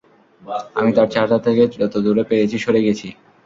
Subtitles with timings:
[0.75, 3.07] আমি তার চেহারা থেকে যত দূরে পেরেছি সরে গেছি।